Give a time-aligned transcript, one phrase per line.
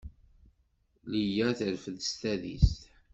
[1.11, 2.81] Liya terfed s tadist.